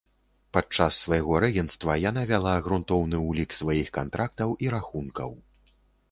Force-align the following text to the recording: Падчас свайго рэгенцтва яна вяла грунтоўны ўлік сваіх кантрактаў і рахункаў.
Падчас 0.55 0.93
свайго 1.05 1.33
рэгенцтва 1.43 1.97
яна 2.09 2.23
вяла 2.31 2.53
грунтоўны 2.67 3.19
ўлік 3.29 3.53
сваіх 3.59 3.87
кантрактаў 3.97 4.55
і 4.65 4.71
рахункаў. 4.75 5.29